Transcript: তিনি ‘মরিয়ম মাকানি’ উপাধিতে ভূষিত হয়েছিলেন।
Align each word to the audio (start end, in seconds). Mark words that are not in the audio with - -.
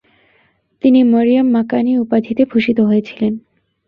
তিনি 0.83 0.99
‘মরিয়ম 1.03 1.47
মাকানি’ 1.51 1.91
উপাধিতে 1.97 2.43
ভূষিত 2.45 2.77
হয়েছিলেন। 2.81 3.33